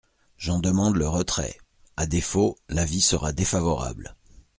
[0.39, 1.59] J’en demande le retrait;
[1.95, 4.15] à défaut, l’avis sera défavorable.